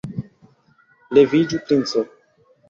[1.17, 2.05] Leviĝu, princo.